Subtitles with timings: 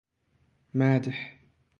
[0.73, 1.17] مدح